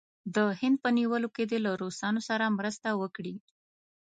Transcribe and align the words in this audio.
د 0.35 0.37
هند 0.59 0.77
په 0.83 0.89
نیولو 0.97 1.27
کې 1.35 1.43
دې 1.49 1.59
له 1.65 1.71
روسانو 1.81 2.21
سره 2.29 2.53
مرسته 2.57 2.89
وکړي. 3.01 3.35